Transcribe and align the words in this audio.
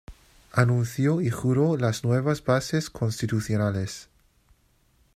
Anunció 0.51 1.21
y 1.21 1.29
juró 1.29 1.77
las 1.77 2.03
nuevas 2.03 2.43
Bases 2.43 2.89
Constitucionales. 2.89 4.09